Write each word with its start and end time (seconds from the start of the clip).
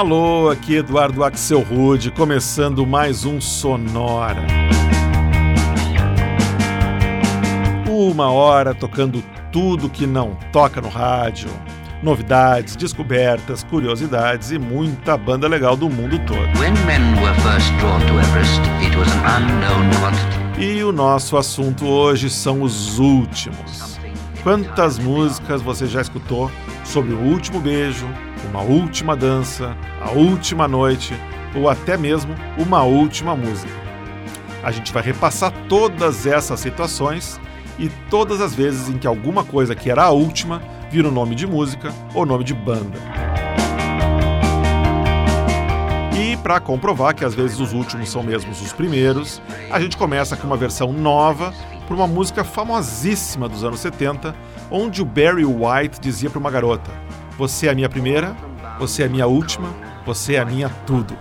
Alô, 0.00 0.48
aqui 0.48 0.76
Eduardo 0.76 1.22
Axel 1.22 1.60
Rude, 1.60 2.10
começando 2.10 2.86
mais 2.86 3.26
um 3.26 3.38
Sonora. 3.38 4.46
Uma 7.86 8.30
hora 8.30 8.74
tocando 8.74 9.22
tudo 9.52 9.90
que 9.90 10.06
não 10.06 10.38
toca 10.50 10.80
no 10.80 10.88
rádio, 10.88 11.50
novidades, 12.02 12.76
descobertas, 12.76 13.62
curiosidades 13.62 14.50
e 14.50 14.58
muita 14.58 15.18
banda 15.18 15.46
legal 15.46 15.76
do 15.76 15.90
mundo 15.90 16.18
todo. 16.20 16.48
E 20.58 20.82
o 20.82 20.92
nosso 20.92 21.36
assunto 21.36 21.86
hoje 21.86 22.30
são 22.30 22.62
os 22.62 22.98
últimos. 22.98 24.00
Quantas 24.42 24.98
músicas 24.98 25.60
você 25.60 25.86
já 25.86 26.00
escutou 26.00 26.50
sobre 26.86 27.12
o 27.12 27.18
último 27.18 27.60
beijo, 27.60 28.08
uma 28.48 28.62
última 28.62 29.16
dança, 29.16 29.76
a 30.00 30.10
última 30.10 30.66
noite 30.66 31.14
ou 31.54 31.68
até 31.68 31.96
mesmo 31.96 32.34
uma 32.58 32.82
última 32.82 33.36
música? 33.36 33.72
A 34.62 34.70
gente 34.70 34.92
vai 34.92 35.02
repassar 35.02 35.52
todas 35.68 36.26
essas 36.26 36.60
situações 36.60 37.40
e 37.78 37.88
todas 38.10 38.40
as 38.40 38.54
vezes 38.54 38.88
em 38.88 38.98
que 38.98 39.06
alguma 39.06 39.42
coisa 39.42 39.74
que 39.74 39.90
era 39.90 40.04
a 40.04 40.10
última 40.10 40.62
vira 40.90 41.08
o 41.08 41.12
nome 41.12 41.34
de 41.34 41.46
música 41.46 41.92
ou 42.14 42.26
nome 42.26 42.44
de 42.44 42.52
banda. 42.52 42.98
E 46.18 46.36
para 46.36 46.60
comprovar 46.60 47.14
que 47.14 47.24
às 47.24 47.34
vezes 47.34 47.58
os 47.58 47.72
últimos 47.72 48.10
são 48.10 48.22
mesmo 48.22 48.50
os 48.50 48.72
primeiros, 48.72 49.40
a 49.70 49.80
gente 49.80 49.96
começa 49.96 50.36
com 50.36 50.46
uma 50.46 50.56
versão 50.56 50.92
nova 50.92 51.54
para 51.86 51.96
uma 51.96 52.06
música 52.06 52.44
famosíssima 52.44 53.48
dos 53.48 53.64
anos 53.64 53.80
70, 53.80 54.34
onde 54.70 55.00
o 55.00 55.04
Barry 55.04 55.44
White 55.44 55.98
dizia 56.00 56.28
para 56.28 56.38
uma 56.38 56.50
garota: 56.50 56.90
Você 57.40 57.68
é 57.68 57.70
a 57.70 57.74
minha 57.74 57.88
primeira, 57.88 58.36
você 58.78 59.02
é 59.02 59.06
a 59.06 59.08
minha 59.08 59.26
última, 59.26 59.74
você 60.04 60.34
é 60.34 60.40
a 60.40 60.44
minha 60.44 60.68
tudo. 60.86 61.16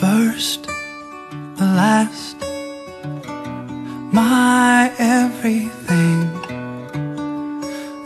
first, 0.00 0.64
the 1.56 1.64
last, 1.64 2.36
my 4.12 4.90
everything, 4.98 6.28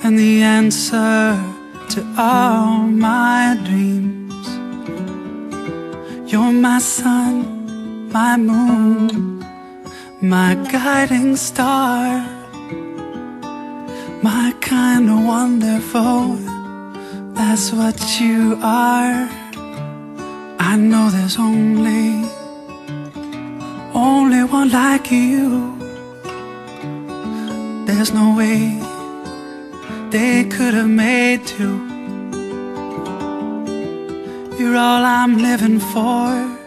and 0.05 0.19
the 0.19 0.43
answer 0.43 1.39
to 1.89 2.01
all 2.19 2.83
my 2.83 3.59
dreams. 3.65 4.47
You're 6.31 6.53
my 6.53 6.79
sun, 6.79 8.09
my 8.13 8.37
moon, 8.37 9.32
my 10.23 10.55
guiding 10.71 11.35
star, 11.35 12.25
my 14.23 14.55
kind 14.61 15.11
of 15.11 15.25
wonderful. 15.25 16.37
That's 17.35 17.73
what 17.73 18.21
you 18.21 18.57
are. 18.63 19.29
I 20.61 20.77
know 20.77 21.11
there's 21.11 21.39
only, 21.39 22.25
only 23.95 24.45
one 24.45 24.71
like 24.71 25.11
you. 25.11 25.77
There's 27.85 28.13
no 28.13 28.37
way 28.37 28.79
they 30.11 30.45
could 30.45 30.75
have 30.75 30.89
made 30.89 31.45
two. 31.49 31.79
You're 34.57 34.77
all 34.77 35.05
I'm 35.05 35.39
living 35.39 35.81
for. 35.81 36.62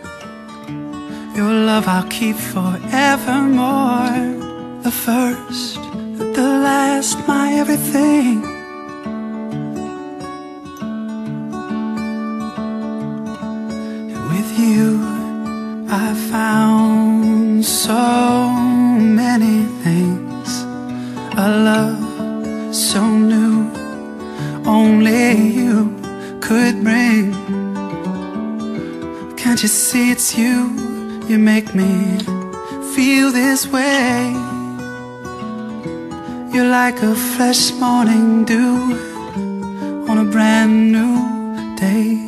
Your 1.35 1.51
love 1.51 1.85
I'll 1.89 2.07
keep 2.07 2.37
forevermore. 2.37 2.79
The 4.83 4.91
first, 4.91 5.75
the 6.37 6.47
last, 6.63 7.27
my 7.27 7.55
everything. 7.55 8.41
With 14.31 14.57
you 14.57 15.01
I 15.89 16.13
found 16.31 17.65
so 17.65 18.49
many 18.49 19.65
things 19.83 20.63
A 21.37 21.47
love 21.69 22.73
so 22.73 23.05
new 23.05 23.69
Only 24.65 25.33
you 25.59 25.93
could 26.39 26.81
bring 26.81 27.33
Can't 29.35 29.61
you 29.61 29.67
see 29.67 30.11
it's 30.11 30.37
you 30.37 30.94
You 31.27 31.39
make 31.39 31.73
me 31.73 32.19
feel 32.93 33.31
this 33.31 33.67
way. 33.67 34.31
You're 36.53 36.69
like 36.69 37.01
a 37.01 37.15
fresh 37.15 37.71
morning 37.73 38.45
dew 38.45 38.77
On 40.07 40.17
a 40.19 40.23
brand 40.23 40.91
new 40.91 41.15
day. 41.75 42.25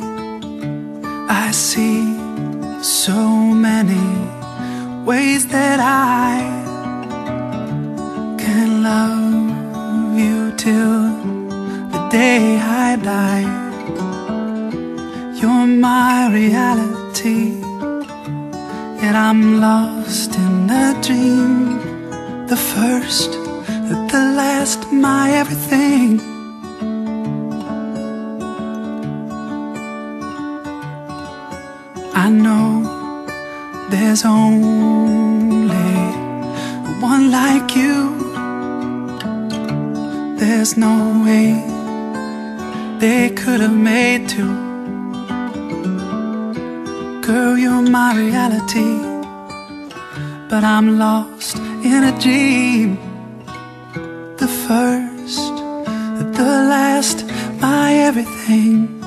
I 1.28 1.52
see 1.52 2.02
so 2.82 3.20
many 3.68 4.06
ways 5.06 5.46
that 5.46 5.78
I 5.80 6.42
can 8.38 8.82
love 8.82 10.18
you 10.18 10.50
till 10.56 11.02
the 11.92 12.08
day 12.10 12.58
I 12.58 12.96
die. 12.96 13.46
You're 15.40 15.66
my 15.66 16.28
reality, 16.32 16.87
I'm 19.14 19.60
lost 19.60 20.34
in 20.34 20.68
a 20.68 21.00
dream. 21.02 21.78
The 22.46 22.56
first, 22.56 23.32
the 24.12 24.22
last, 24.36 24.92
my 24.92 25.30
everything. 25.32 26.20
I 32.14 32.28
know 32.28 32.68
there's 33.90 34.24
only 34.24 35.90
one 37.00 37.30
like 37.30 37.74
you. 37.74 37.96
There's 40.36 40.76
no 40.76 41.22
way 41.24 41.52
they 42.98 43.30
could 43.30 43.60
have 43.60 43.76
made 43.76 44.28
two. 44.28 44.67
Girl, 47.28 47.58
you're 47.58 47.82
my 47.82 48.16
reality, 48.16 48.96
but 50.48 50.64
I'm 50.64 50.98
lost 50.98 51.58
in 51.58 52.02
a 52.04 52.18
dream. 52.18 52.96
The 54.38 54.48
first, 54.48 55.56
the 56.38 56.50
last, 56.72 57.26
my 57.60 57.92
everything. 57.92 58.97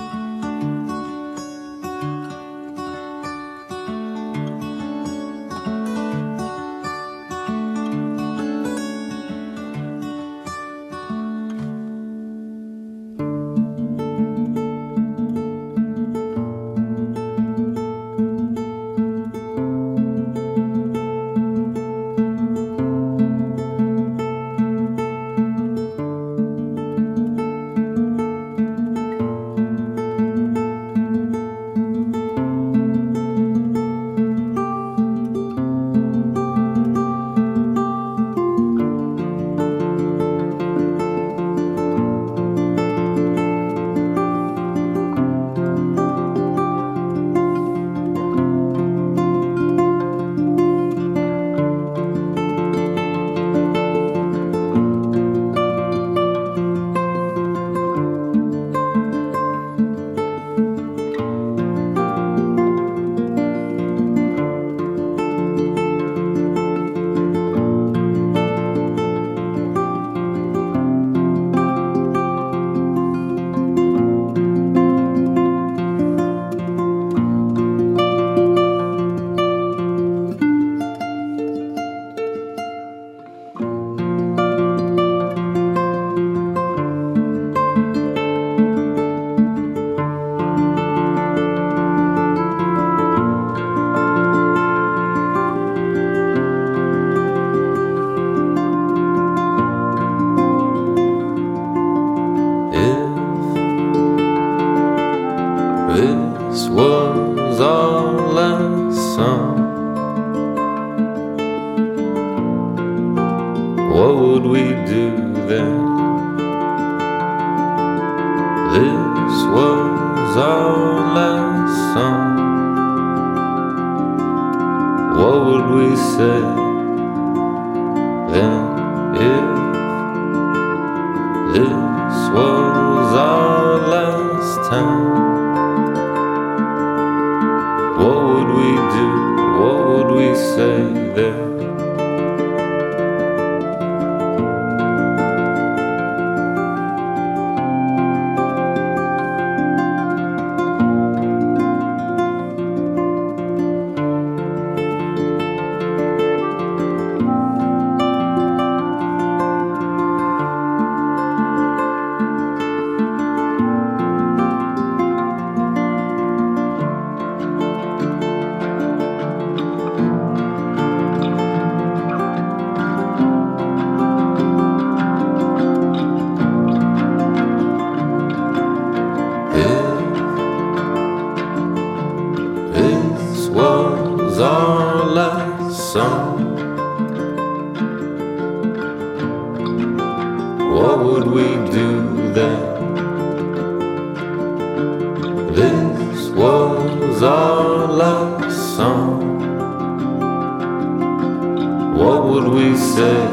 We 202.52 202.76
say 202.76 203.28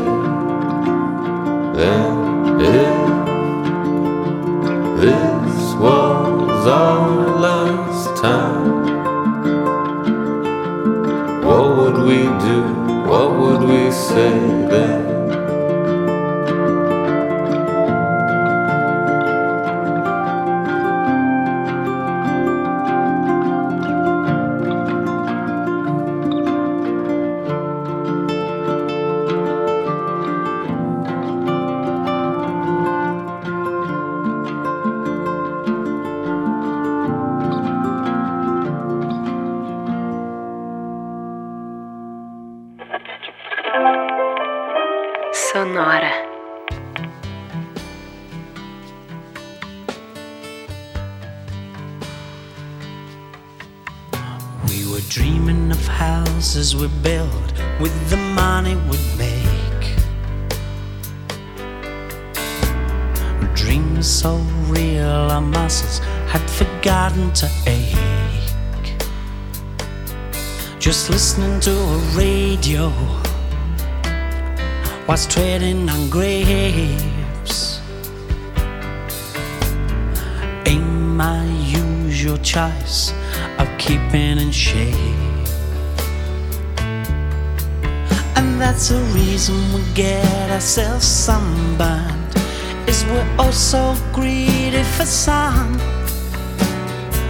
then? 1.75 2.61
If 2.61 3.18
was 75.09 75.27
treading 75.27 75.89
on 75.89 76.11
grapes. 76.11 77.81
Ain't 80.67 80.85
my 80.85 81.45
usual 81.45 82.37
choice 82.39 83.13
of 83.59 83.67
keeping 83.79 84.39
in 84.39 84.51
shape. 84.51 84.95
And 88.37 88.61
that's 88.61 88.91
the 88.91 89.01
reason 89.15 89.57
we 89.73 89.83
get 89.95 90.51
ourselves 90.51 91.07
sunburned. 91.07 92.35
Is 92.87 93.05
we're 93.07 93.37
all 93.39 93.53
so 93.53 93.95
greedy 94.13 94.83
for 94.83 95.07
sun. 95.07 95.79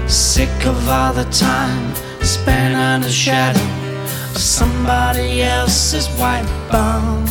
Sick 0.08 0.66
of 0.66 0.88
all 0.88 1.12
the 1.12 1.28
time 1.30 1.94
spent 2.24 2.74
under 2.74 3.08
shadow 3.08 3.60
of 3.60 3.77
somebody 4.38 5.42
else's 5.42 6.06
white 6.18 6.46
bum. 6.70 7.26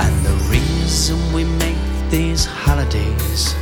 And 0.00 0.14
the 0.24 0.34
reason 0.50 1.16
we 1.32 1.44
make 1.44 1.76
these 2.10 2.44
holidays 2.44 3.54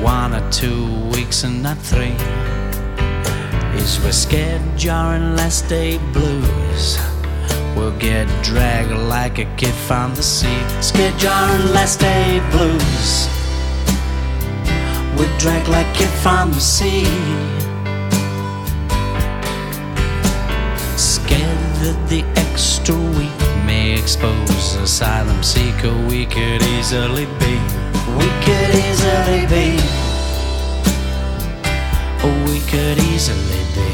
one 0.00 0.34
or 0.34 0.50
two 0.50 0.86
weeks 1.10 1.44
and 1.44 1.62
not 1.62 1.78
three 1.78 2.16
is 3.80 3.98
we're 4.00 4.12
scared 4.12 4.62
jarring 4.76 5.34
last 5.34 5.68
day 5.68 5.98
blues. 6.12 6.98
We'll 7.74 7.98
get 7.98 8.28
dragged 8.44 8.92
like 8.92 9.38
a 9.38 9.46
kid 9.56 9.74
from 9.74 10.14
the 10.14 10.22
sea. 10.22 10.60
Scared 10.80 11.18
jarring 11.18 11.72
last 11.72 12.00
day 12.00 12.40
blues. 12.52 13.28
We're 15.18 15.38
dragged 15.38 15.68
like 15.68 15.86
a 15.86 15.98
kid 15.98 16.10
from 16.22 16.52
the 16.52 16.60
sea. 16.60 17.53
The 22.14 22.24
extra 22.36 22.94
week 23.18 23.40
may 23.66 23.98
expose 23.98 24.76
asylum 24.76 25.42
seeker 25.42 25.92
we 26.06 26.24
could 26.26 26.62
easily 26.62 27.26
be. 27.42 27.54
We 28.18 28.28
could 28.44 28.72
easily 28.86 29.42
be. 29.54 29.68
Oh, 32.22 32.36
we 32.46 32.60
could 32.70 32.98
easily 33.10 33.62
be. 33.78 33.92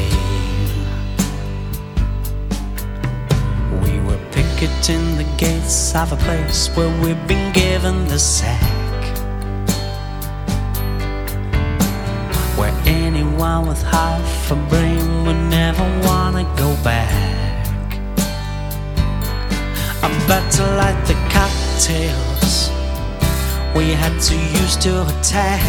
We 3.83 3.93
were 4.05 4.21
picketing 4.29 5.03
the 5.17 5.27
gates 5.37 5.95
of 5.95 6.11
a 6.11 6.17
place 6.17 6.67
where 6.75 6.93
we've 7.01 7.27
been 7.27 7.51
given 7.53 8.07
the 8.07 8.19
sack. 8.19 8.61
Where 12.55 12.75
anyone 12.85 13.67
with 13.67 13.81
half 13.81 14.51
a 14.51 14.55
brain 14.69 15.25
would 15.25 15.41
never 15.49 15.85
wanna 16.05 16.43
go 16.55 16.69
back. 16.83 17.10
About 20.31 20.51
to 20.53 20.63
light 20.77 21.05
the 21.07 21.13
cocktails 21.29 22.69
we 23.75 23.91
had 23.91 24.17
to 24.29 24.35
use 24.59 24.77
to 24.77 25.01
attack. 25.11 25.61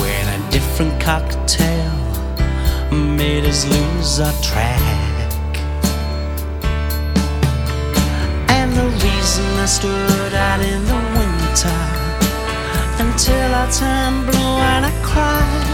When 0.00 0.24
a 0.26 0.50
different 0.50 1.00
cocktail 1.00 1.92
made 2.90 3.44
us 3.44 3.64
lose 3.64 4.18
our 4.18 4.32
track. 4.42 4.80
And 8.48 8.72
the 8.72 8.88
reason 9.06 9.46
I 9.64 9.66
stood 9.66 10.34
out 10.34 10.60
in 10.60 10.84
the 10.84 11.00
winter 11.18 11.78
until 13.04 13.54
I 13.54 13.70
turned 13.70 14.26
blue 14.26 14.56
and 14.72 14.84
I 14.90 14.94
cried 15.10 15.68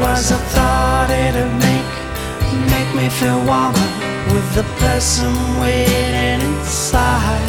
was 0.00 0.32
a 0.32 0.38
thought 0.54 1.08
it'd 1.08 1.54
make 1.62 1.91
make 2.52 2.94
me 2.94 3.08
feel 3.08 3.38
warmer 3.44 3.90
with 4.32 4.54
the 4.54 4.64
person 4.78 5.32
waiting 5.60 6.40
inside. 6.40 7.40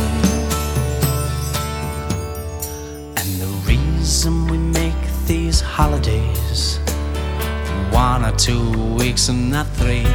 And 3.18 3.30
the 3.42 3.52
reason 3.68 4.48
we 4.48 4.58
make 4.58 5.02
these 5.26 5.62
holidays. 5.62 6.80
One 7.92 8.26
or 8.26 8.36
two 8.36 8.72
weeks 8.96 9.30
and 9.30 9.52
not 9.52 9.68
three. 9.68 10.08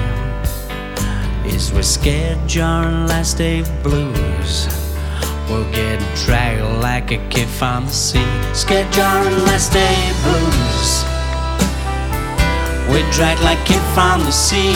Is 1.45 1.73
we're 1.73 1.83
scared 1.83 2.39
during 2.47 3.07
last 3.07 3.39
day 3.39 3.65
blues. 3.83 4.69
We'll 5.49 5.71
get 5.73 5.99
dragged 6.25 6.63
like 6.83 7.11
a 7.11 7.19
kid 7.29 7.49
from 7.49 7.87
the 7.87 7.93
sea. 7.93 8.29
Scared 8.53 8.91
during 8.93 9.39
last 9.47 9.73
day 9.73 10.13
blues. 10.23 11.18
We 12.91 13.03
drag 13.13 13.39
like 13.41 13.63
kid 13.67 13.83
from 13.93 14.25
the 14.25 14.33
sea. 14.33 14.73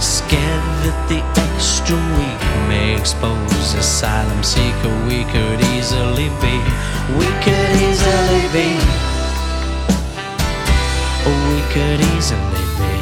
Scared 0.00 0.64
that 0.84 0.98
the 1.10 1.20
extra 1.36 1.96
week 2.16 2.42
may 2.66 2.96
expose 2.96 3.74
asylum 3.74 4.42
seeker. 4.42 4.92
We 5.06 5.24
could 5.34 5.60
easily 5.76 6.30
be. 6.40 6.56
We 7.20 7.28
could 7.44 7.76
easily 7.76 8.44
be. 8.56 8.68
We 11.50 11.60
could 11.74 12.00
easily 12.16 12.64
be. 12.80 12.96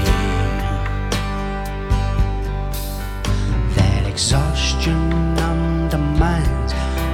That 3.77 4.05
exhaustion 4.09 5.39
undermines 5.39 6.73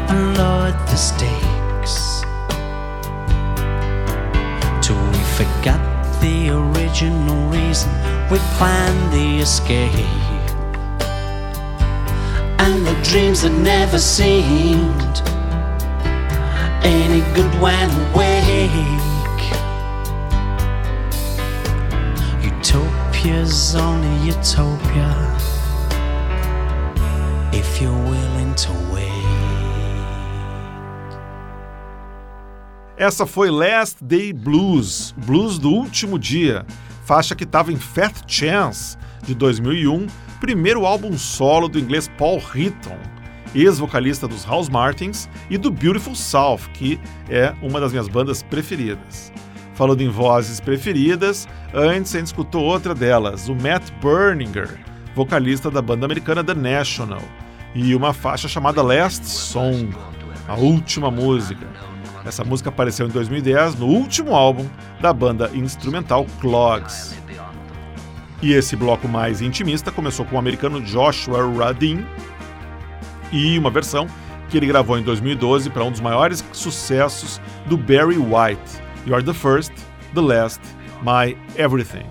and 0.08 0.38
lowered 0.38 0.78
the 0.88 0.96
stakes. 0.96 1.49
Original 6.90 7.48
reason 7.48 7.88
we 8.30 8.38
planned 8.58 9.12
the 9.12 9.38
escape. 9.38 9.94
And 12.58 12.84
the 12.84 12.94
dreams 13.04 13.42
that 13.42 13.52
never 13.52 13.98
seemed 13.98 15.22
any 16.84 17.20
good 17.34 17.52
when 17.60 17.90
awake. 18.10 18.70
Utopia's 22.42 23.76
only 23.76 24.26
utopia 24.26 25.29
Essa 33.00 33.24
foi 33.24 33.50
Last 33.50 34.04
Day 34.04 34.30
Blues, 34.30 35.14
blues 35.24 35.58
do 35.58 35.70
último 35.70 36.18
dia, 36.18 36.66
faixa 37.06 37.34
que 37.34 37.44
estava 37.44 37.72
em 37.72 37.76
Fat 37.76 38.12
Chance, 38.26 38.98
de 39.22 39.34
2001, 39.34 40.06
primeiro 40.38 40.84
álbum 40.84 41.16
solo 41.16 41.66
do 41.66 41.78
inglês 41.78 42.10
Paul 42.18 42.42
Hitton, 42.54 42.98
ex-vocalista 43.54 44.28
dos 44.28 44.44
House 44.44 44.68
Martins 44.68 45.30
e 45.48 45.56
do 45.56 45.70
Beautiful 45.70 46.14
South, 46.14 46.68
que 46.74 47.00
é 47.30 47.54
uma 47.62 47.80
das 47.80 47.90
minhas 47.90 48.06
bandas 48.06 48.42
preferidas. 48.42 49.32
Falando 49.72 50.02
em 50.02 50.10
vozes 50.10 50.60
preferidas, 50.60 51.48
antes 51.72 52.14
a 52.14 52.18
gente 52.18 52.26
escutou 52.26 52.62
outra 52.62 52.94
delas, 52.94 53.48
o 53.48 53.54
Matt 53.54 53.90
Berninger, 54.02 54.78
vocalista 55.14 55.70
da 55.70 55.80
banda 55.80 56.04
americana 56.04 56.44
The 56.44 56.52
National, 56.52 57.22
e 57.74 57.94
uma 57.94 58.12
faixa 58.12 58.46
chamada 58.46 58.82
Last 58.82 59.26
Song, 59.26 59.88
a 60.46 60.54
última 60.56 61.10
música. 61.10 61.66
Essa 62.30 62.44
música 62.44 62.68
apareceu 62.68 63.08
em 63.08 63.10
2010 63.10 63.74
no 63.74 63.86
último 63.86 64.36
álbum 64.36 64.64
da 65.00 65.12
banda 65.12 65.50
instrumental 65.52 66.24
Clogs. 66.40 67.12
E 68.40 68.52
esse 68.52 68.76
bloco 68.76 69.08
mais 69.08 69.42
intimista 69.42 69.90
começou 69.90 70.24
com 70.24 70.36
o 70.36 70.38
americano 70.38 70.80
Joshua 70.80 71.38
Radin 71.58 72.06
e 73.32 73.58
uma 73.58 73.68
versão 73.68 74.06
que 74.48 74.56
ele 74.56 74.68
gravou 74.68 74.96
em 74.96 75.02
2012 75.02 75.70
para 75.70 75.82
um 75.82 75.90
dos 75.90 76.00
maiores 76.00 76.44
sucessos 76.52 77.40
do 77.66 77.76
Barry 77.76 78.16
White, 78.16 78.80
You're 79.08 79.24
the 79.24 79.34
First, 79.34 79.72
the 80.14 80.20
Last, 80.20 80.60
My 81.02 81.36
Everything. 81.56 82.06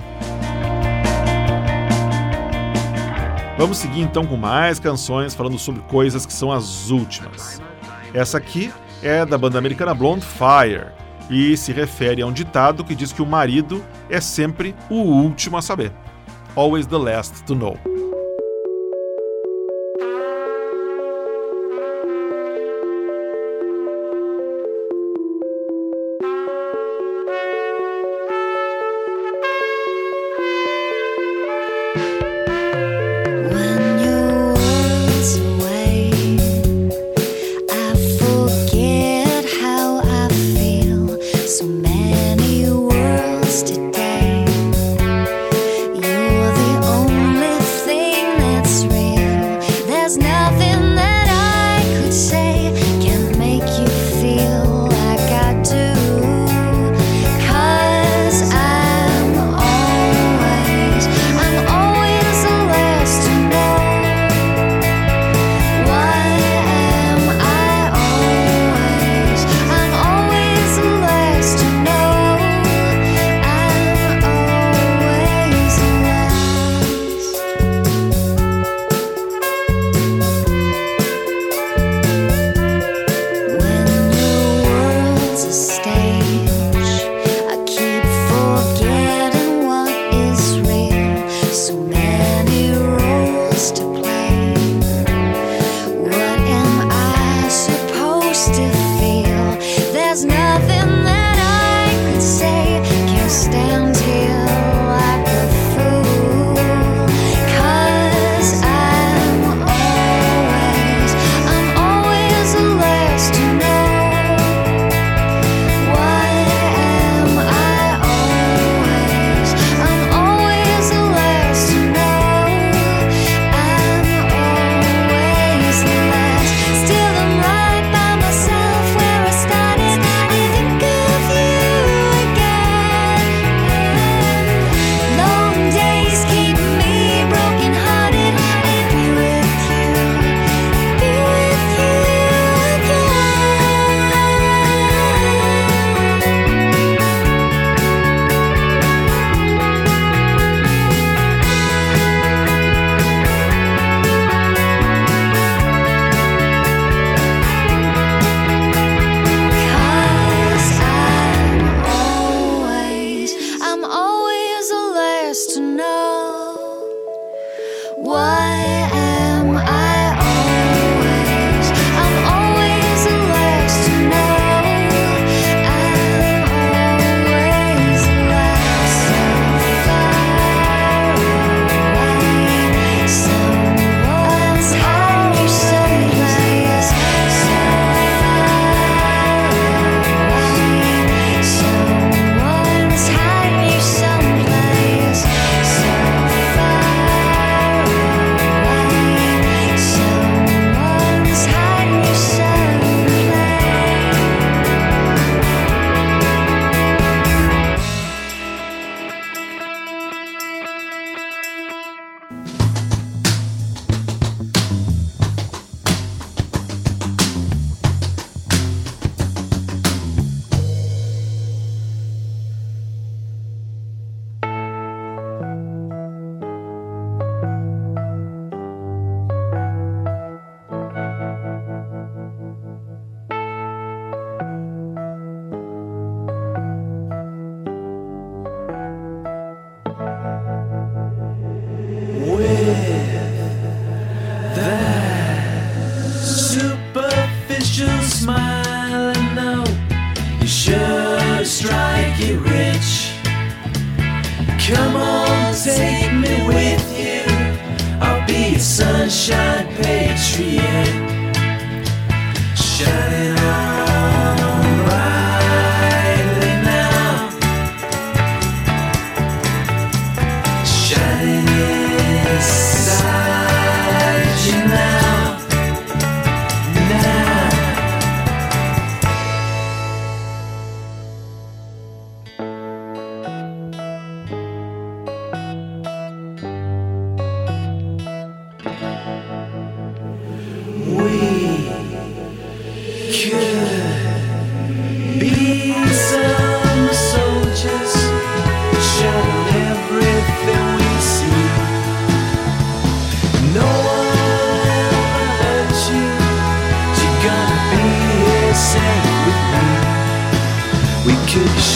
Vamos 3.57 3.77
seguir 3.77 4.01
então 4.01 4.25
com 4.25 4.35
mais 4.35 4.79
canções 4.81 5.33
falando 5.33 5.57
sobre 5.57 5.81
coisas 5.83 6.25
que 6.25 6.33
são 6.33 6.51
as 6.51 6.89
últimas. 6.89 7.61
Essa 8.13 8.37
aqui 8.37 8.69
é 9.01 9.25
da 9.25 9.37
banda 9.37 9.57
americana 9.57 9.93
Blonde 9.93 10.25
Fire 10.25 10.87
e 11.29 11.55
se 11.55 11.71
refere 11.71 12.21
a 12.21 12.25
um 12.25 12.33
ditado 12.33 12.83
que 12.83 12.95
diz 12.95 13.11
que 13.11 13.21
o 13.21 13.25
marido 13.25 13.83
é 14.09 14.19
sempre 14.19 14.75
o 14.89 14.95
último 14.95 15.57
a 15.57 15.61
saber. 15.61 15.91
Always 16.55 16.87
the 16.87 16.97
last 16.97 17.43
to 17.43 17.55
know. 17.55 17.77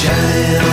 Shining 0.04 0.73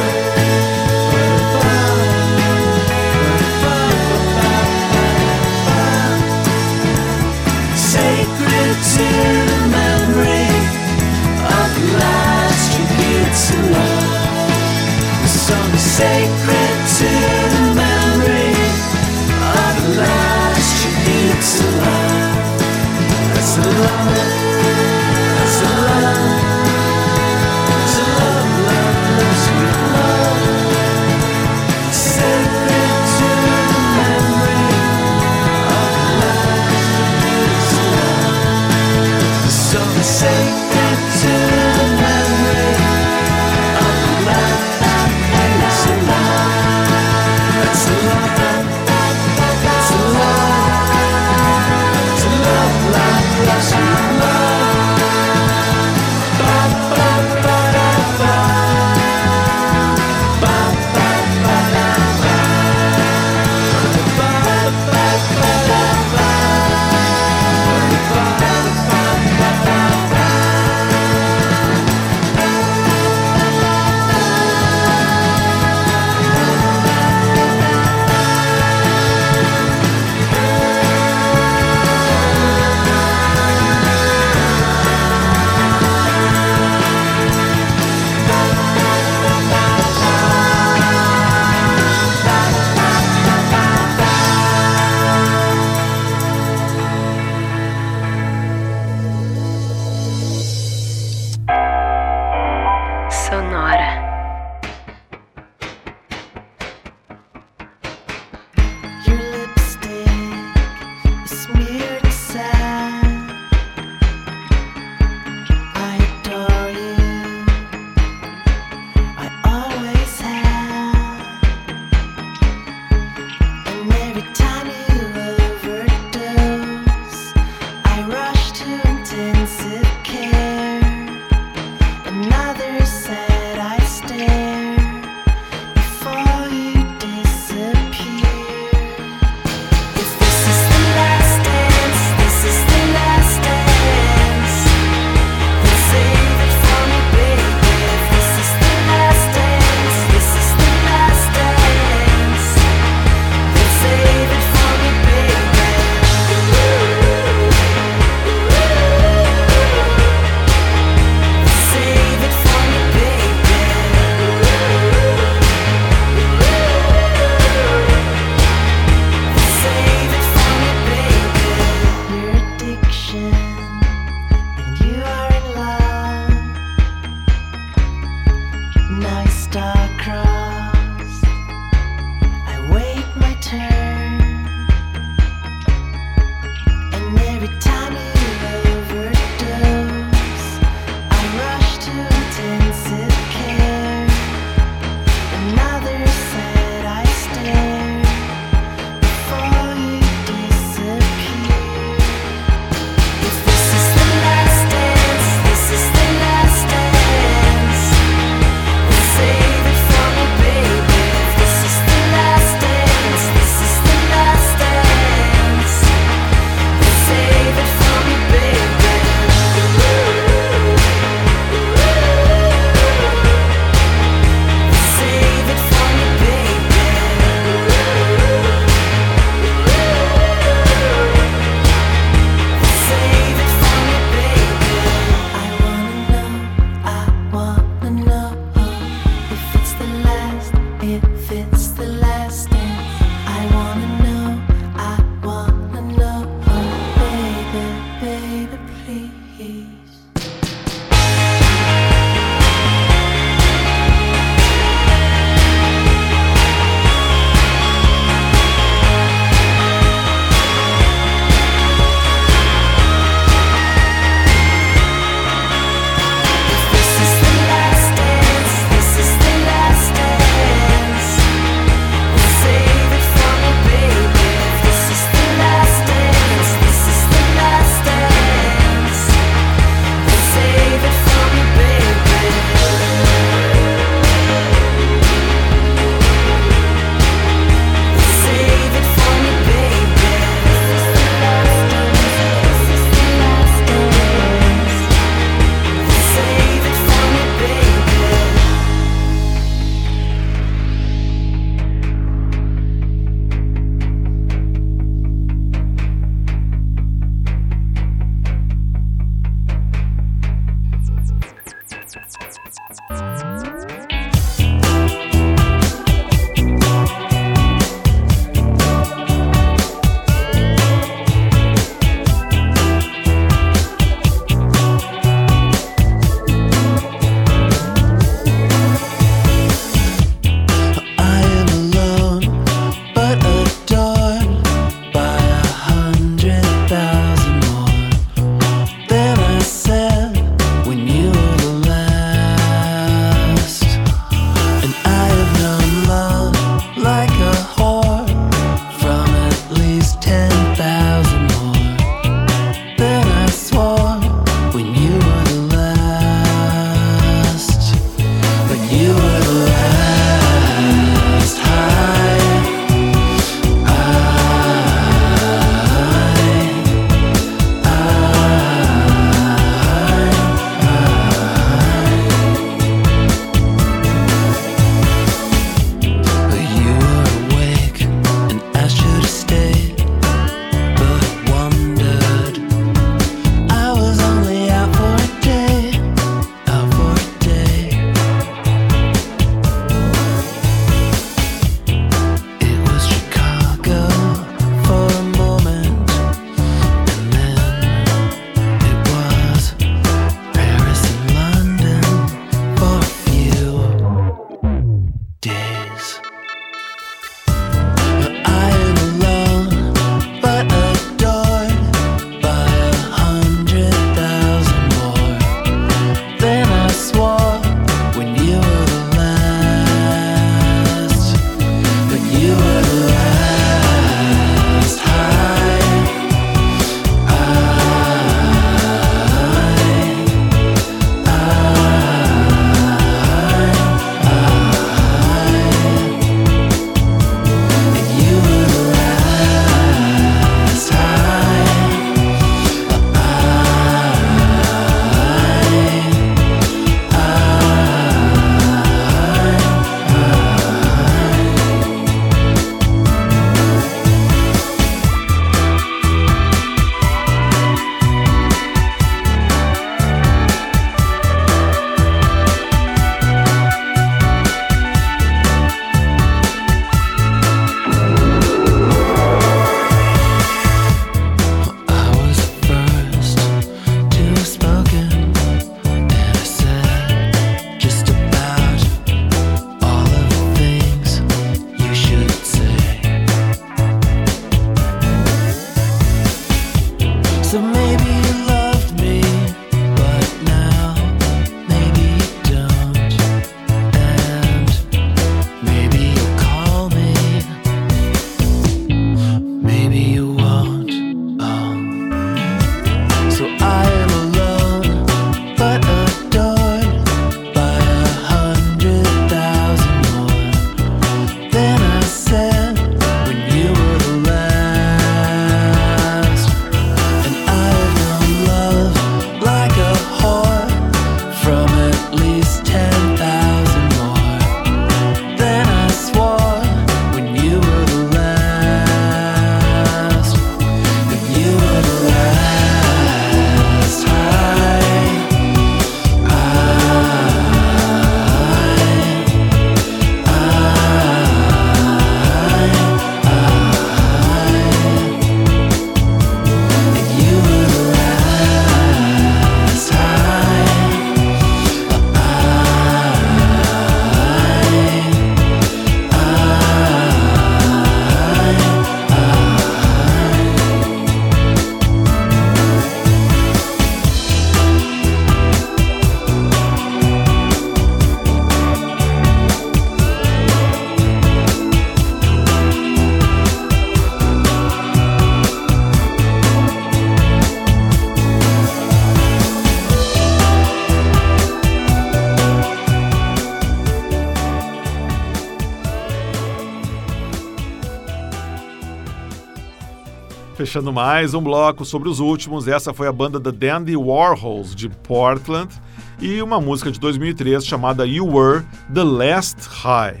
Fechando 590.34 590.72
mais 590.72 591.14
um 591.14 591.22
bloco 591.22 591.64
sobre 591.64 591.88
os 591.88 592.00
últimos, 592.00 592.48
essa 592.48 592.74
foi 592.74 592.88
a 592.88 592.92
banda 592.92 593.20
The 593.20 593.30
Dandy 593.30 593.76
Warhols 593.76 594.52
de 594.52 594.68
Portland 594.68 595.54
e 596.00 596.20
uma 596.20 596.40
música 596.40 596.72
de 596.72 596.80
2003 596.80 597.46
chamada 597.46 597.86
You 597.86 598.04
Were 598.04 598.44
the 598.72 598.82
Last 598.82 599.48
High. 599.48 600.00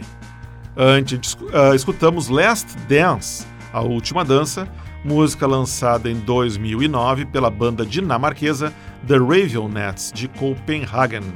Antes, 0.76 1.38
ah, 1.52 1.72
escutamos 1.72 2.28
Last 2.28 2.76
Dance, 2.88 3.46
a 3.72 3.80
última 3.80 4.24
dança, 4.24 4.68
música 5.04 5.46
lançada 5.46 6.10
em 6.10 6.16
2009 6.16 7.26
pela 7.26 7.48
banda 7.48 7.86
dinamarquesa 7.86 8.72
The 9.06 9.18
Ravenets 9.18 10.10
de 10.12 10.26
Copenhagen, 10.26 11.32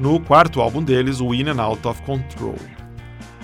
no 0.00 0.18
quarto 0.18 0.62
álbum 0.62 0.82
deles, 0.82 1.20
o 1.20 1.34
In 1.34 1.50
and 1.50 1.62
Out 1.62 1.86
of 1.86 2.00
Control. 2.02 2.56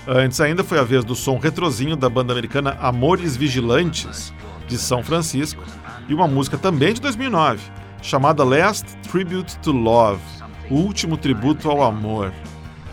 Antes 0.06 0.40
ainda 0.40 0.64
foi 0.64 0.78
a 0.78 0.82
vez 0.82 1.04
do 1.04 1.14
som 1.14 1.36
retrozinho 1.36 1.94
da 1.94 2.08
banda 2.08 2.32
americana 2.32 2.78
Amores 2.80 3.36
Vigilantes 3.36 4.32
de 4.68 4.78
São 4.78 5.02
Francisco, 5.02 5.62
e 6.08 6.14
uma 6.14 6.28
música 6.28 6.56
também 6.56 6.94
de 6.94 7.00
2009, 7.00 7.60
chamada 8.00 8.44
Last 8.44 8.86
Tribute 9.10 9.58
to 9.58 9.72
Love, 9.72 10.22
o 10.70 10.74
último 10.74 11.16
tributo 11.16 11.70
ao 11.70 11.82
amor. 11.82 12.32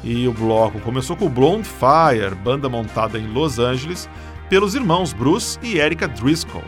E 0.03 0.27
o 0.27 0.33
bloco 0.33 0.79
começou 0.79 1.15
com 1.15 1.29
Blonde 1.29 1.67
Fire, 1.67 2.35
banda 2.43 2.69
montada 2.69 3.17
em 3.17 3.27
Los 3.27 3.59
Angeles 3.59 4.09
pelos 4.49 4.75
irmãos 4.75 5.13
Bruce 5.13 5.57
e 5.63 5.77
Erica 5.79 6.07
Driscoll, 6.07 6.63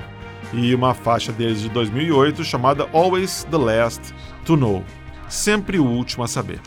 e 0.53 0.73
uma 0.73 0.93
faixa 0.93 1.31
deles 1.31 1.61
de 1.61 1.69
2008 1.69 2.43
chamada 2.43 2.87
Always 2.93 3.45
the 3.51 3.57
Last 3.57 4.13
to 4.45 4.55
Know, 4.55 4.83
sempre 5.27 5.77
o 5.77 5.85
último 5.85 6.23
a 6.23 6.27
saber. 6.27 6.59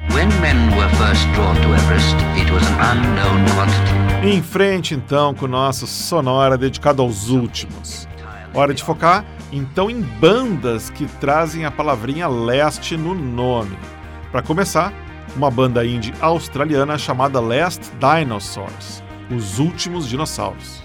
Em 4.23 4.43
frente 4.43 4.95
então 4.95 5.35
com 5.35 5.47
o 5.47 5.49
nosso 5.49 5.87
sonora 5.87 6.57
dedicado 6.59 7.03
aos 7.03 7.31
últimos. 7.31 8.10
Hora 8.53 8.75
de 8.75 8.83
focar 8.83 9.25
então 9.53 9.91
em 9.91 10.01
bandas 10.01 10.91
que 10.91 11.07
trazem 11.21 11.65
a 11.65 11.71
palavrinha 11.71 12.29
leste 12.29 12.97
no 12.97 13.15
nome. 13.15 13.77
Para 14.31 14.43
começar, 14.43 14.93
uma 15.37 15.51
banda 15.51 15.85
indie 15.85 16.13
australiana 16.21 16.99
chamada 16.99 17.41
Last 17.41 17.91
Dinosaurs, 17.99 19.03
os 19.31 19.59
últimos 19.59 20.09
dinossauros. 20.09 20.83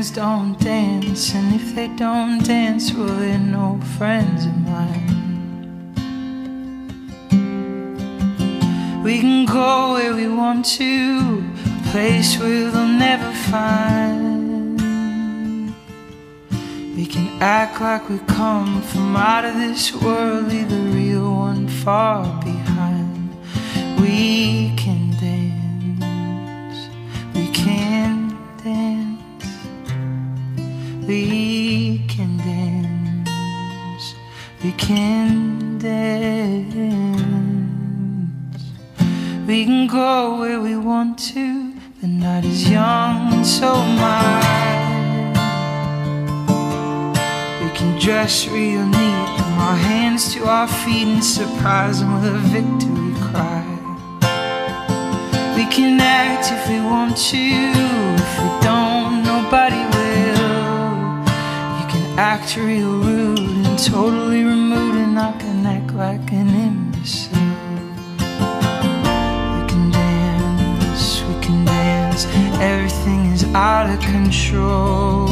Friends 0.00 0.16
don't 0.16 0.58
dance, 0.58 1.34
and 1.34 1.54
if 1.54 1.74
they 1.74 1.88
don't 1.88 2.42
dance, 2.42 2.90
well, 2.94 3.06
they're 3.06 3.38
no 3.38 3.78
friends 3.98 4.46
of 4.46 4.56
mine. 4.56 5.42
We 9.04 9.20
can 9.20 9.44
go 9.44 9.92
where 9.92 10.14
we 10.14 10.26
want 10.26 10.64
to, 10.78 11.44
a 11.66 11.90
place 11.90 12.38
where 12.38 12.70
they'll 12.70 12.86
never 12.86 13.30
find. 13.50 14.80
We 16.96 17.04
can 17.04 17.28
act 17.42 17.82
like 17.82 18.08
we 18.08 18.20
come 18.20 18.80
from 18.80 19.14
out 19.14 19.44
of 19.44 19.54
this 19.56 19.92
world, 19.92 20.48
leave 20.48 20.70
the 20.70 20.80
real 20.96 21.30
one 21.30 21.68
far 21.68 22.24
behind. 22.42 23.36
We 24.00 24.72
can 24.78 24.89
can 34.80 35.78
dance. 35.78 36.80
We 39.46 39.64
can 39.64 39.86
go 39.86 40.38
where 40.40 40.60
we 40.60 40.76
want 40.76 41.18
to. 41.34 41.74
The 42.00 42.06
night 42.08 42.44
is 42.44 42.68
young 42.68 43.32
and 43.34 43.46
so 43.46 43.74
mine. 43.74 45.32
We 47.62 47.68
can 47.78 47.98
dress 48.00 48.48
real 48.48 48.86
neat, 48.86 49.28
from 49.36 49.58
our 49.68 49.76
hands 49.76 50.32
to 50.34 50.46
our 50.46 50.66
feet, 50.66 51.08
and 51.08 51.22
surprise 51.22 52.00
them 52.00 52.10
with 52.14 52.34
a 52.34 52.38
victory 52.56 53.14
cry. 53.28 53.66
We 55.56 55.64
can 55.76 56.00
act 56.00 56.50
if 56.56 56.62
we 56.70 56.80
want 56.80 57.16
to. 57.32 57.46
If 58.24 58.32
we 58.42 58.48
don't, 58.68 59.22
nobody 59.32 59.82
will. 59.94 60.48
You 61.78 61.86
can 61.92 62.04
act 62.18 62.56
real 62.56 62.94
rude 63.08 63.38
and 63.66 63.78
totally 63.78 64.42
removed, 64.42 64.69
out 73.54 73.90
of 73.90 74.00
control. 74.00 75.26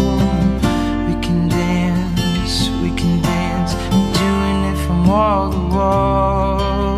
We 1.06 1.14
can 1.22 1.48
dance, 1.48 2.68
we 2.82 2.90
can 2.96 3.22
dance. 3.22 3.74
Doing 4.18 4.64
it 4.64 4.76
from 4.86 5.06
wall 5.06 5.52
to 5.52 5.58
wall. 5.58 6.96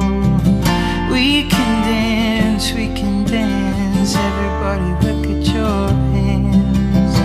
We 1.13 1.49
can 1.49 1.83
dance, 1.85 2.73
we 2.73 2.87
can 2.95 3.25
dance. 3.25 4.17
Everybody, 4.17 4.91
look 5.07 5.27
at 5.27 5.47
your 5.55 5.89
hands. 6.17 7.17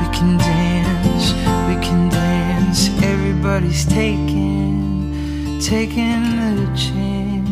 We 0.00 0.06
can 0.16 0.38
dance, 0.38 1.32
we 1.68 1.76
can 1.86 2.08
dance. 2.08 2.88
Everybody's 3.02 3.84
taking, 3.86 5.60
taking 5.60 6.38
a 6.40 6.76
chance. 6.76 7.48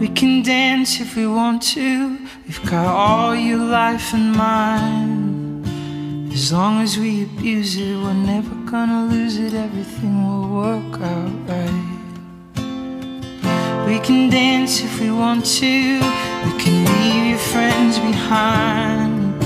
We 0.00 0.08
can 0.08 0.42
dance 0.42 1.00
if 1.00 1.14
we 1.14 1.26
want 1.26 1.62
to. 1.74 2.23
Got 2.70 2.86
all 2.86 3.34
your 3.36 3.58
life 3.58 4.14
and 4.14 4.32
mine. 4.32 5.62
As 6.32 6.50
long 6.50 6.80
as 6.80 6.98
we 6.98 7.24
abuse 7.24 7.76
it, 7.76 7.94
we're 7.96 8.14
never 8.14 8.54
gonna 8.64 9.04
lose 9.04 9.36
it. 9.36 9.52
Everything 9.52 10.26
will 10.26 10.48
work 10.48 11.00
out 11.00 11.32
right. 11.46 11.94
We 13.86 14.00
can 14.00 14.30
dance 14.30 14.82
if 14.82 14.98
we 14.98 15.10
want 15.10 15.44
to. 15.60 16.00
We 16.46 16.52
can 16.62 16.84
leave 16.86 17.26
your 17.32 17.38
friends 17.52 17.98
behind. 17.98 19.40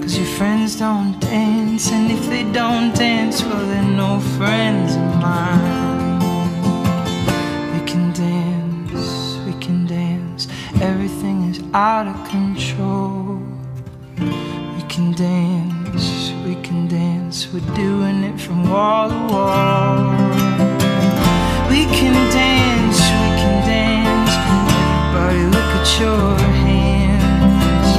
Cause 0.00 0.16
your 0.16 0.32
friends 0.38 0.76
don't 0.76 1.18
dance. 1.18 1.90
And 1.90 2.10
if 2.10 2.24
they 2.28 2.44
don't 2.52 2.94
dance, 2.94 3.42
well, 3.42 3.66
they're 3.66 3.82
no 3.82 4.20
friends 4.38 4.94
of 4.94 5.20
mine. 5.20 5.79
Out 11.74 12.08
of 12.08 12.28
control. 12.28 13.40
We 14.18 14.82
can 14.88 15.12
dance, 15.12 16.32
we 16.44 16.56
can 16.62 16.88
dance. 16.88 17.52
We're 17.52 17.60
doing 17.76 18.24
it 18.24 18.40
from 18.40 18.68
wall 18.68 19.08
to 19.08 19.32
wall. 19.32 20.10
We 21.70 21.84
can 21.94 22.14
dance, 22.32 22.98
we 22.98 23.30
can 23.38 23.56
dance. 23.68 24.32
Everybody, 25.14 25.44
look 25.54 25.70
at 25.78 26.00
your 26.00 26.38
hands. 26.66 27.90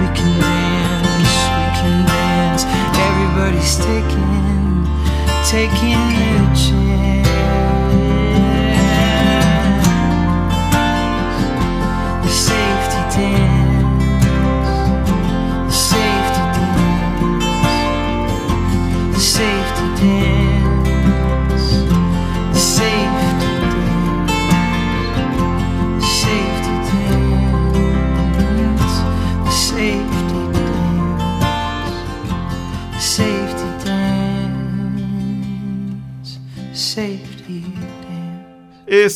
We 0.00 0.06
can 0.16 0.40
dance, 0.40 1.34
we 1.58 1.66
can 1.80 2.06
dance. 2.06 2.64
Everybody's 3.06 3.76
taking, 3.76 4.86
taking 5.44 6.00
a 6.00 6.54
chance. 6.56 6.79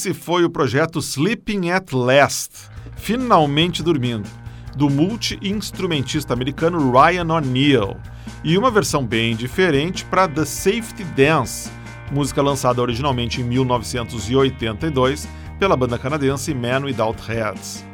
Esse 0.04 0.14
foi 0.14 0.44
o 0.44 0.50
projeto 0.50 1.00
Sleeping 1.00 1.70
at 1.70 1.92
Last, 1.92 2.70
finalmente 2.96 3.82
dormindo, 3.82 4.28
do 4.76 4.90
multi-instrumentista 4.90 6.32
americano 6.32 6.92
Ryan 6.92 7.32
O'Neill, 7.32 7.96
e 8.42 8.58
uma 8.58 8.70
versão 8.70 9.04
bem 9.04 9.34
diferente 9.34 10.04
para 10.04 10.28
The 10.28 10.44
Safety 10.44 11.04
Dance, 11.16 11.70
música 12.12 12.42
lançada 12.42 12.82
originalmente 12.82 13.40
em 13.40 13.44
1982 13.44 15.26
pela 15.58 15.76
banda 15.76 15.98
canadense 15.98 16.52
Man 16.52 16.84
Without 16.84 17.20
Heads. 17.26 17.84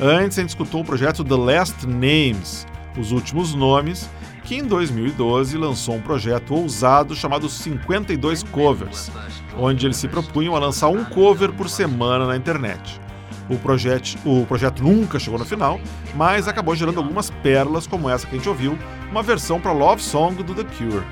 Antes, 0.00 0.38
a 0.38 0.40
gente 0.40 0.50
escutou 0.50 0.82
o 0.82 0.84
projeto 0.84 1.24
The 1.24 1.34
Last 1.34 1.86
Names, 1.86 2.66
Os 2.98 3.12
Últimos 3.12 3.54
Nomes, 3.54 4.08
que 4.44 4.56
em 4.56 4.64
2012 4.64 5.56
lançou 5.56 5.96
um 5.96 6.00
projeto 6.00 6.54
ousado 6.54 7.14
chamado 7.14 7.48
52 7.48 8.42
Covers, 8.44 9.10
onde 9.56 9.86
eles 9.86 9.96
se 9.96 10.08
propunham 10.08 10.56
a 10.56 10.58
lançar 10.58 10.88
um 10.88 11.04
cover 11.04 11.52
por 11.52 11.68
semana 11.68 12.26
na 12.26 12.36
internet. 12.36 13.00
O 13.48 13.58
projeto, 13.58 14.16
o 14.24 14.46
projeto 14.46 14.82
nunca 14.82 15.18
chegou 15.18 15.38
no 15.38 15.44
final, 15.44 15.80
mas 16.14 16.48
acabou 16.48 16.74
gerando 16.74 16.98
algumas 16.98 17.30
pérolas 17.30 17.86
como 17.86 18.08
essa 18.08 18.26
que 18.26 18.34
a 18.34 18.38
gente 18.38 18.48
ouviu, 18.48 18.78
uma 19.10 19.22
versão 19.22 19.60
para 19.60 19.72
Love 19.72 20.02
Song 20.02 20.42
do 20.42 20.54
The 20.54 20.64
Cure. 20.76 21.04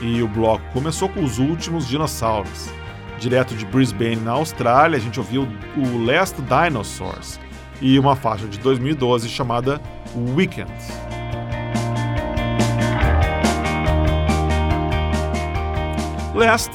E 0.00 0.22
o 0.22 0.28
bloco 0.28 0.64
começou 0.72 1.08
com 1.08 1.22
os 1.22 1.38
últimos 1.38 1.86
dinossauros. 1.86 2.70
Direto 3.18 3.54
de 3.56 3.66
Brisbane, 3.66 4.16
na 4.16 4.32
Austrália, 4.32 4.96
a 4.96 5.00
gente 5.00 5.18
ouviu 5.18 5.48
o 5.76 6.04
Last 6.04 6.36
Dinosaurs 6.40 7.40
e 7.80 7.98
uma 7.98 8.14
faixa 8.14 8.46
de 8.46 8.58
2012 8.58 9.28
chamada 9.28 9.80
Weekend. 10.36 10.70
Last 16.34 16.70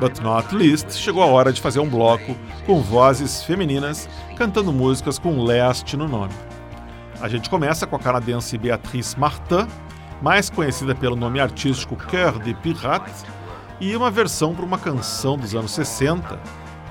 but 0.00 0.18
not 0.22 0.52
least, 0.54 0.92
chegou 0.92 1.22
a 1.22 1.26
hora 1.26 1.52
de 1.52 1.60
fazer 1.60 1.78
um 1.78 1.88
bloco 1.88 2.34
com 2.64 2.80
vozes 2.80 3.44
femininas 3.44 4.08
cantando 4.36 4.72
músicas 4.72 5.18
com 5.18 5.42
last 5.42 5.94
no 5.96 6.08
nome. 6.08 6.32
A 7.20 7.28
gente 7.28 7.50
começa 7.50 7.86
com 7.86 7.96
a 7.96 7.98
canadense 7.98 8.56
Beatrice 8.56 9.18
Martin, 9.20 9.68
mais 10.22 10.48
conhecida 10.48 10.94
pelo 10.94 11.14
nome 11.14 11.38
artístico 11.38 11.94
Cœur 11.94 12.38
de 12.38 12.54
Pirate, 12.54 13.12
e 13.78 13.94
uma 13.94 14.10
versão 14.10 14.54
para 14.54 14.64
uma 14.64 14.78
canção 14.78 15.36
dos 15.36 15.54
anos 15.54 15.72
60, 15.72 16.40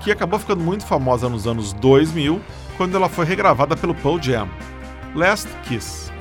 que 0.02 0.12
acabou 0.12 0.40
ficando 0.40 0.64
muito 0.64 0.86
famosa 0.86 1.28
nos 1.28 1.48
anos 1.48 1.74
2000, 1.74 2.40
quando 2.78 2.96
ela 2.96 3.10
foi 3.10 3.26
regravada 3.26 3.76
pelo 3.76 3.96
Pearl 3.96 4.20
Jam, 4.22 4.48
Last 5.16 5.50
Kiss. 5.64 6.12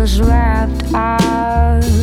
was 0.00 0.18
wrapped 0.22 0.94
up. 0.94 1.99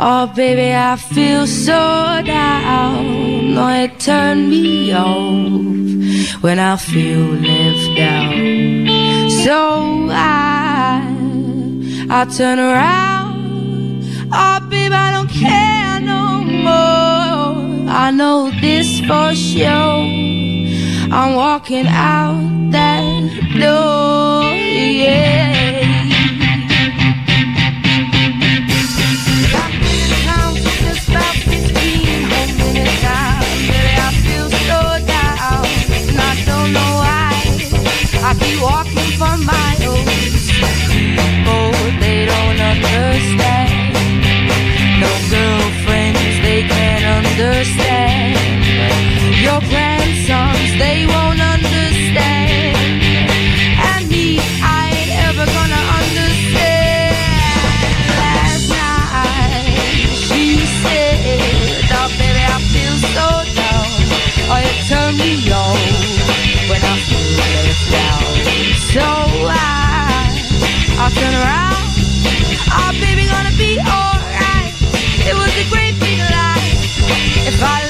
Oh, 0.00 0.28
baby, 0.28 0.72
I 0.76 0.94
feel 0.94 1.44
so 1.48 2.22
down. 2.24 3.54
No, 3.54 3.68
it 3.68 3.98
turned 3.98 4.48
me 4.48 4.92
off 4.92 6.40
when 6.40 6.60
I 6.60 6.76
feel 6.76 7.18
left 7.18 7.96
down. 7.96 9.28
So 9.42 10.08
I, 10.12 11.02
I 12.10 12.24
turn 12.26 12.60
around. 12.60 14.04
Oh, 14.32 14.60
baby, 14.70 14.94
I 14.94 15.10
don't 15.10 15.28
care 15.28 15.98
no 15.98 16.44
more. 16.44 17.90
I 17.90 18.12
know 18.12 18.52
this 18.60 19.00
for 19.00 19.34
sure. 19.34 20.06
I'm 21.10 21.34
walking 21.34 21.88
out 21.88 22.70
that 22.70 23.02
door, 23.58 24.54
yeah. 24.54 25.97
Your 49.44 49.60
grandsons, 49.70 50.70
they 50.78 51.06
won't 51.06 51.40
understand. 51.40 52.76
And 53.90 54.08
me, 54.10 54.38
I 54.62 54.90
ain't 54.98 55.12
ever 55.26 55.46
gonna 55.46 55.82
understand. 56.00 57.16
Last 58.22 58.68
night, 58.70 59.74
she 60.26 60.44
said, 60.82 61.18
Oh, 61.98 62.08
baby, 62.18 62.42
I 62.44 62.58
feel 62.74 62.96
so 63.16 63.26
down. 63.58 63.88
Oh, 64.50 64.68
it 64.68 64.78
me 65.16 65.32
on 65.50 65.78
when 66.68 66.82
I 66.82 66.94
down. 67.90 68.22
So 68.92 69.00
I, 69.00 70.28
I 70.98 71.06
turn 71.18 71.34
around. 71.34 71.84
our 72.80 72.92
baby, 73.00 73.24
gonna 73.26 73.54
be 73.56 73.78
alright. 73.80 74.74
It 75.28 75.34
was 75.34 75.52
a 75.56 75.66
great 75.70 76.07
If 77.48 77.87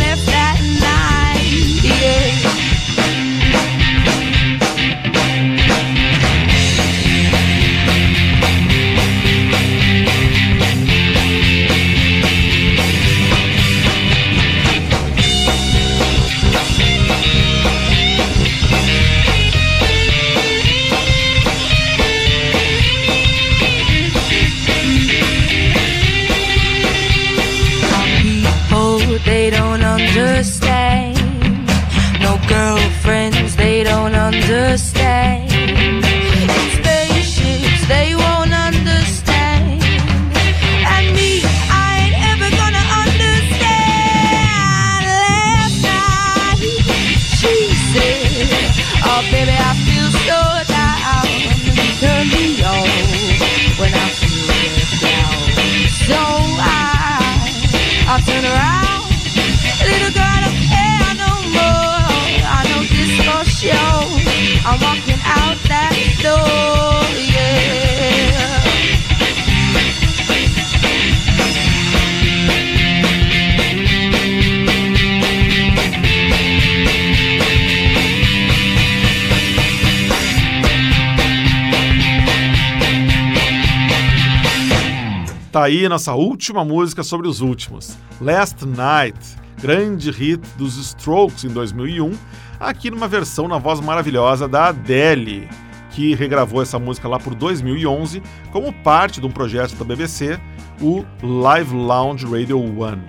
nossa 85.89 86.15
última 86.15 86.65
música 86.65 87.03
sobre 87.03 87.29
os 87.29 87.41
últimos. 87.41 87.97
Last 88.21 88.67
Night, 88.67 89.19
grande 89.61 90.11
hit 90.11 90.41
dos 90.57 90.77
Strokes 90.77 91.45
em 91.45 91.49
2001, 91.49 92.13
aqui 92.61 92.91
numa 92.91 93.09
versão 93.09 93.49
na 93.49 93.59
voz 93.59 93.81
maravilhosa 93.81 94.49
da 94.49 94.69
Adele, 94.69 95.49
que 95.91 96.15
regravou 96.15 96.63
essa 96.63 96.79
música 96.79 97.09
lá 97.09 97.19
por 97.19 97.35
2011 97.35 98.23
como 98.53 98.73
parte 98.73 99.21
de 99.21 99.27
um 99.27 99.31
projeto 99.31 99.75
da 99.77 99.85
BBC, 99.85 100.39
o 100.81 101.05
Live 101.23 101.75
Lounge 101.75 102.25
Radio 102.27 102.59
One. 102.59 103.03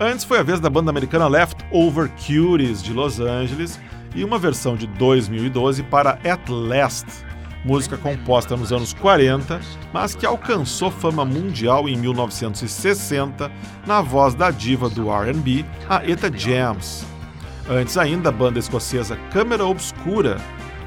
Antes 0.00 0.24
foi 0.24 0.38
a 0.38 0.42
vez 0.42 0.60
da 0.60 0.68
banda 0.68 0.90
americana 0.90 1.28
Leftover 1.28 2.10
Cuties 2.10 2.82
de 2.82 2.92
Los 2.92 3.20
Angeles 3.20 3.80
e 4.14 4.24
uma 4.24 4.38
versão 4.38 4.76
de 4.76 4.86
2012 4.86 5.82
para 5.84 6.18
At 6.24 6.48
Last, 6.48 7.06
música 7.64 7.96
composta 7.96 8.56
nos 8.56 8.72
anos 8.72 8.92
40, 8.92 9.60
mas 9.92 10.14
que 10.14 10.26
alcançou 10.26 10.90
fama 10.90 11.24
mundial 11.24 11.88
em 11.88 11.96
1960 11.96 13.50
na 13.86 14.02
voz 14.02 14.34
da 14.34 14.50
diva 14.50 14.88
do 14.90 15.10
R&B, 15.10 15.64
a 15.88 16.04
Eta 16.08 16.30
James. 16.32 17.06
Antes 17.68 17.96
ainda, 17.96 18.28
a 18.28 18.32
banda 18.32 18.58
escocesa 18.58 19.16
Câmera 19.32 19.64
Obscura 19.64 20.36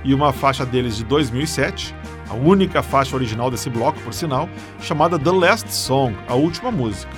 e 0.04 0.14
uma 0.14 0.32
faixa 0.32 0.66
deles 0.66 0.98
de 0.98 1.04
2007, 1.06 1.96
a 2.30 2.36
única 2.36 2.84
faixa 2.84 3.16
original 3.16 3.50
desse 3.50 3.70
bloco, 3.70 4.00
por 4.02 4.14
sinal, 4.14 4.48
chamada 4.80 5.18
The 5.18 5.32
Last 5.32 5.74
Song, 5.74 6.16
a 6.28 6.36
última 6.36 6.72
música. 6.72 7.12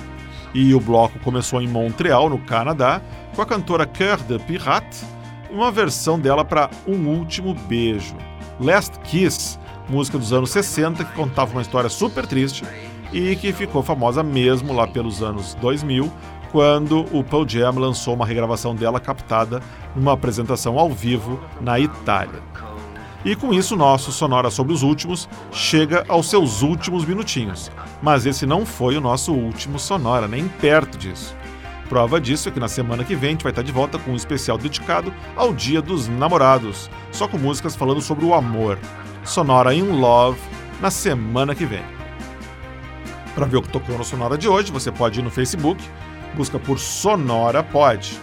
E 0.54 0.74
o 0.74 0.80
bloco 0.80 1.18
começou 1.20 1.60
em 1.60 1.68
Montreal, 1.68 2.30
no 2.30 2.38
Canadá, 2.38 3.02
com 3.34 3.42
a 3.42 3.46
cantora 3.46 3.86
Cœur 3.86 4.18
de 4.22 4.38
Pirate, 4.38 5.04
uma 5.50 5.70
versão 5.70 6.18
dela 6.18 6.44
para 6.44 6.70
Um 6.86 7.06
Último 7.08 7.54
Beijo. 7.54 8.29
Last 8.60 8.98
Kiss, 9.00 9.58
música 9.88 10.18
dos 10.18 10.34
anos 10.34 10.50
60 10.50 11.02
que 11.04 11.14
contava 11.14 11.50
uma 11.52 11.62
história 11.62 11.88
super 11.88 12.26
triste 12.26 12.62
e 13.10 13.34
que 13.34 13.54
ficou 13.54 13.82
famosa 13.82 14.22
mesmo 14.22 14.74
lá 14.74 14.86
pelos 14.86 15.22
anos 15.22 15.54
2000, 15.54 16.12
quando 16.52 17.06
o 17.10 17.24
Pearl 17.24 17.48
Jam 17.48 17.78
lançou 17.78 18.14
uma 18.14 18.26
regravação 18.26 18.74
dela 18.74 19.00
captada 19.00 19.62
numa 19.96 20.12
apresentação 20.12 20.78
ao 20.78 20.90
vivo 20.90 21.40
na 21.60 21.80
Itália. 21.80 22.42
E 23.24 23.34
com 23.34 23.52
isso, 23.52 23.76
nosso 23.76 24.12
Sonora 24.12 24.50
sobre 24.50 24.72
os 24.72 24.82
Últimos 24.82 25.28
chega 25.52 26.04
aos 26.08 26.28
seus 26.28 26.62
últimos 26.62 27.04
minutinhos. 27.04 27.70
Mas 28.02 28.24
esse 28.26 28.46
não 28.46 28.64
foi 28.66 28.96
o 28.96 29.00
nosso 29.00 29.32
último 29.32 29.78
Sonora, 29.78 30.26
nem 30.26 30.48
perto 30.48 30.98
disso. 30.98 31.34
Prova 31.90 32.20
disso 32.20 32.48
é 32.48 32.52
que 32.52 32.60
na 32.60 32.68
semana 32.68 33.02
que 33.02 33.16
vem 33.16 33.30
a 33.30 33.32
gente 33.32 33.42
vai 33.42 33.50
estar 33.50 33.62
de 33.62 33.72
volta 33.72 33.98
com 33.98 34.12
um 34.12 34.16
especial 34.16 34.56
dedicado 34.56 35.12
ao 35.34 35.52
Dia 35.52 35.82
dos 35.82 36.06
Namorados, 36.06 36.88
só 37.10 37.26
com 37.26 37.36
músicas 37.36 37.74
falando 37.74 38.00
sobre 38.00 38.24
o 38.24 38.32
amor. 38.32 38.78
Sonora 39.24 39.74
in 39.74 39.98
Love 40.00 40.38
na 40.80 40.88
semana 40.88 41.52
que 41.52 41.66
vem. 41.66 41.82
Para 43.34 43.44
ver 43.44 43.56
o 43.56 43.62
que 43.62 43.70
tocou 43.70 43.98
no 43.98 44.04
Sonora 44.04 44.38
de 44.38 44.46
hoje, 44.46 44.70
você 44.70 44.92
pode 44.92 45.18
ir 45.18 45.22
no 45.24 45.32
Facebook, 45.32 45.82
busca 46.36 46.60
por 46.60 46.78
Sonora 46.78 47.60
Pod. 47.60 48.16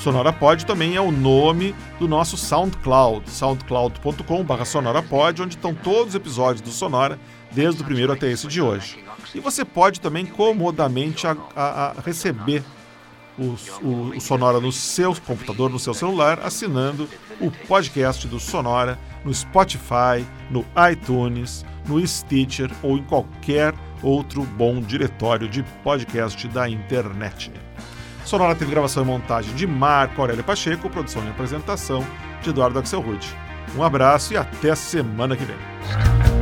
Sonora 0.00 0.32
Pod 0.32 0.66
também 0.66 0.96
é 0.96 1.00
o 1.00 1.12
nome 1.12 1.76
do 2.00 2.08
nosso 2.08 2.36
SoundCloud, 2.36 3.30
soundcloud.com.br 3.30 4.64
sonorapod, 4.64 5.42
onde 5.42 5.54
estão 5.54 5.72
todos 5.72 6.08
os 6.08 6.14
episódios 6.16 6.60
do 6.60 6.70
Sonora, 6.70 7.16
desde 7.52 7.80
o 7.80 7.84
primeiro 7.84 8.12
até 8.12 8.28
esse 8.28 8.48
de 8.48 8.60
hoje. 8.60 8.98
E 9.34 9.40
você 9.40 9.64
pode 9.64 10.00
também 10.00 10.26
comodamente 10.26 11.26
a, 11.26 11.36
a, 11.56 11.90
a 11.90 12.00
receber 12.00 12.62
o, 13.38 13.56
o, 13.82 14.16
o, 14.16 14.20
Sonora 14.20 14.60
no 14.60 14.70
seu 14.70 15.14
computador, 15.14 15.70
no 15.70 15.78
seu 15.78 15.94
celular, 15.94 16.40
assinando 16.42 17.08
o 17.40 17.50
podcast 17.50 18.26
do 18.28 18.38
Sonora 18.38 18.98
no 19.24 19.32
Spotify, 19.32 20.26
no 20.50 20.64
iTunes, 20.90 21.64
no 21.86 22.04
Stitcher 22.06 22.70
ou 22.82 22.98
em 22.98 23.04
qualquer 23.04 23.74
outro 24.02 24.42
bom 24.42 24.80
diretório 24.80 25.48
de 25.48 25.62
podcast 25.82 26.46
da 26.48 26.68
internet. 26.68 27.52
Sonora 28.24 28.54
teve 28.54 28.70
gravação 28.70 29.02
e 29.02 29.06
montagem 29.06 29.54
de 29.54 29.66
Marco 29.66 30.20
Aurélio 30.20 30.44
Pacheco, 30.44 30.88
produção 30.90 31.24
e 31.24 31.30
apresentação 31.30 32.04
de 32.40 32.50
Eduardo 32.50 32.78
Axel 32.78 33.00
Rude. 33.00 33.28
Um 33.76 33.82
abraço 33.82 34.32
e 34.32 34.36
até 34.36 34.74
semana 34.74 35.36
que 35.36 35.44
vem. 35.44 36.41